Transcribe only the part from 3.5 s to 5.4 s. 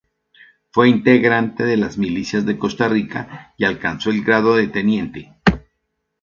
y alcanzó el grado de teniente.